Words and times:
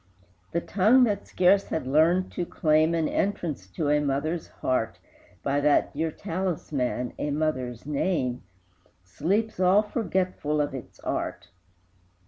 The 0.51 0.61
tongue 0.61 1.03
that 1.03 1.27
scarce 1.27 1.65
had 1.65 1.85
learned 1.85 2.31
to 2.31 2.43
claim 2.43 2.95
An 2.95 3.07
entrance 3.07 3.67
to 3.67 3.89
a 3.89 3.99
mother's 4.01 4.47
heart 4.47 4.97
By 5.43 5.59
that 5.61 5.93
dear 5.93 6.09
talisman, 6.09 7.13
a 7.19 7.29
mother's 7.29 7.85
name, 7.85 8.41
Sleeps 9.03 9.59
all 9.59 9.83
forgetful 9.83 10.59
of 10.59 10.73
its 10.73 10.99
art! 11.01 11.49